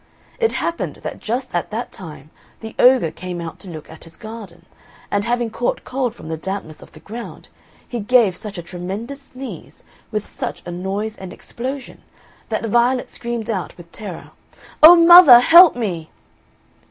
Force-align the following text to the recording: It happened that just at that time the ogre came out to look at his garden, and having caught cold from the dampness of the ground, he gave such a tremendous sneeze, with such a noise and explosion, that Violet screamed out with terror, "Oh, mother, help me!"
It 0.39 0.53
happened 0.53 1.01
that 1.03 1.19
just 1.19 1.53
at 1.53 1.69
that 1.69 1.91
time 1.91 2.31
the 2.61 2.73
ogre 2.79 3.11
came 3.11 3.39
out 3.39 3.59
to 3.59 3.69
look 3.69 3.87
at 3.87 4.05
his 4.05 4.15
garden, 4.17 4.65
and 5.11 5.25
having 5.25 5.51
caught 5.51 5.83
cold 5.83 6.15
from 6.15 6.27
the 6.27 6.37
dampness 6.37 6.81
of 6.81 6.93
the 6.93 6.99
ground, 6.99 7.49
he 7.87 7.99
gave 7.99 8.35
such 8.35 8.57
a 8.57 8.63
tremendous 8.63 9.21
sneeze, 9.21 9.83
with 10.11 10.27
such 10.27 10.63
a 10.65 10.71
noise 10.71 11.19
and 11.19 11.31
explosion, 11.31 12.01
that 12.49 12.65
Violet 12.65 13.11
screamed 13.11 13.51
out 13.51 13.77
with 13.77 13.91
terror, 13.91 14.31
"Oh, 14.81 14.95
mother, 14.95 15.39
help 15.39 15.75
me!" 15.75 16.09